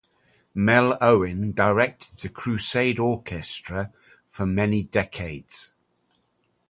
Mel 0.55 0.97
Owen 0.99 1.51
directed 1.51 2.17
the 2.17 2.29
Crusade 2.29 2.97
Orchestra 2.97 3.93
for 4.31 4.47
many 4.47 4.81
decades. 4.83 5.75